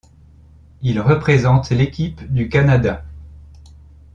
[0.81, 3.05] Il représente l'équipe du Canada.